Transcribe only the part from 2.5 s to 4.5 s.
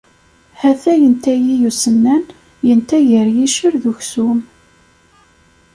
yenta gar yiccer d uksum.